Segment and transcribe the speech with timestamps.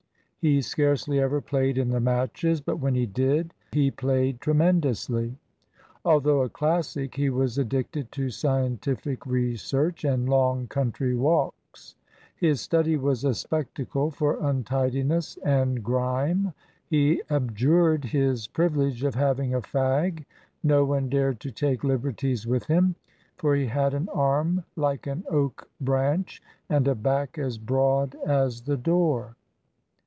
[0.43, 5.37] He scarcely ever played in the matches, but when he did he played tremendously.
[6.03, 11.93] Although a Classic, he was addicted to scientific research and long country walks.
[12.35, 16.53] His study was a spectacle for untidiness and grime.
[16.87, 20.25] He abjured his privilege of having a fag.
[20.63, 22.95] No one dared to take liberties with him,
[23.37, 28.61] for he had an arm like an oak branch, and a back as broad as
[28.63, 29.35] the door.